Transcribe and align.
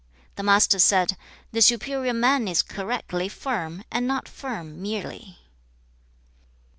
The 0.35 0.41
Master 0.41 0.79
said, 0.79 1.15
'The 1.51 1.61
superior 1.61 2.13
man 2.13 2.47
is 2.47 2.63
correctly 2.63 3.29
firm, 3.29 3.83
and 3.91 4.07
not 4.07 4.27
firm 4.27 4.81
merely.' 4.81 5.37